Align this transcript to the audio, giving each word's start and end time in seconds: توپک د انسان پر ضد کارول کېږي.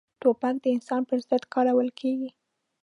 توپک 0.21 0.55
د 0.61 0.65
انسان 0.75 1.01
پر 1.09 1.17
ضد 1.27 1.43
کارول 1.53 1.89
کېږي. 1.99 2.29